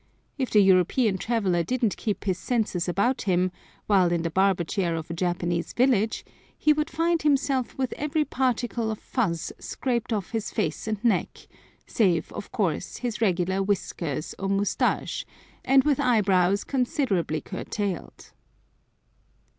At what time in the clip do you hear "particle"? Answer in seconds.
8.25-8.89